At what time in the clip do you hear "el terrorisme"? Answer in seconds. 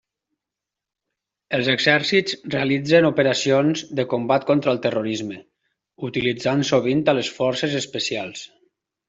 4.73-5.39